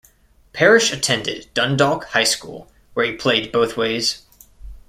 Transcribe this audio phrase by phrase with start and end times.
[0.51, 4.23] Parrish attended Dundalk High School, where he played both ways.